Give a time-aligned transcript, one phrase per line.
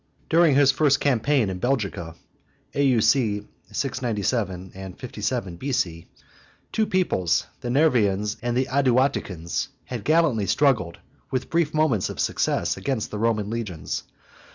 [0.31, 2.15] During his first campaign in Belgica,
[2.73, 2.83] (A.
[2.83, 3.01] U.
[3.01, 3.45] C.
[3.71, 6.07] 697 and 57 B.C.),
[6.71, 10.97] two peoplets, the Nervians and the Aduaticans, had gallantly struggled,
[11.29, 14.01] with brief moments of success, against the Roman legions.